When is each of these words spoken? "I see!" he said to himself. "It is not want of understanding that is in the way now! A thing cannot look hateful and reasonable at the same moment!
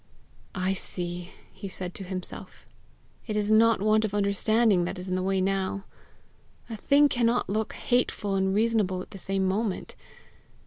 "I 0.55 0.73
see!" 0.73 1.29
he 1.51 1.67
said 1.67 1.93
to 1.93 2.03
himself. 2.03 2.65
"It 3.27 3.35
is 3.35 3.51
not 3.51 3.83
want 3.83 4.03
of 4.03 4.15
understanding 4.15 4.83
that 4.85 4.97
is 4.97 5.09
in 5.09 5.15
the 5.15 5.21
way 5.21 5.41
now! 5.41 5.83
A 6.71 6.75
thing 6.75 7.07
cannot 7.07 7.51
look 7.51 7.73
hateful 7.73 8.33
and 8.33 8.51
reasonable 8.55 9.03
at 9.03 9.11
the 9.11 9.19
same 9.19 9.47
moment! 9.47 9.93